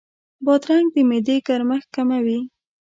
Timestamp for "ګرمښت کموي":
1.47-2.39